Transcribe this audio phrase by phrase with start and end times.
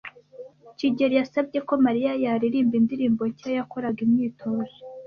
[0.77, 4.71] kigeli yasabye ko Mariya yaririmba indirimbo nshya yakoraga imyitozo.